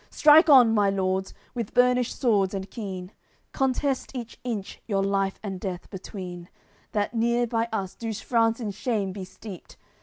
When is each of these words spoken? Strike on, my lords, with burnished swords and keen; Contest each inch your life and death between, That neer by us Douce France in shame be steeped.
Strike 0.09 0.49
on, 0.49 0.73
my 0.73 0.89
lords, 0.89 1.31
with 1.53 1.75
burnished 1.75 2.19
swords 2.19 2.55
and 2.55 2.71
keen; 2.71 3.11
Contest 3.51 4.09
each 4.15 4.39
inch 4.43 4.81
your 4.87 5.03
life 5.03 5.39
and 5.43 5.59
death 5.59 5.91
between, 5.91 6.49
That 6.93 7.13
neer 7.13 7.45
by 7.45 7.69
us 7.71 7.93
Douce 7.93 8.19
France 8.19 8.59
in 8.59 8.71
shame 8.71 9.11
be 9.11 9.23
steeped. 9.23 9.77